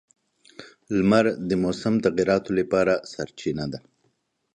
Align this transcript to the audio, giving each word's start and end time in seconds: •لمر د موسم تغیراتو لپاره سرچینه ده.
•لمر 0.97 1.25
د 1.47 1.51
موسم 1.63 1.93
تغیراتو 2.05 2.49
لپاره 2.59 2.93
سرچینه 3.11 3.65
ده. 3.71 3.79